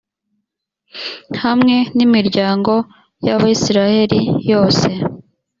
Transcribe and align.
hamwe 1.43 1.75
n’imiryango 1.95 2.73
y’abayisraheli 3.25 4.19
yose. 4.51 4.89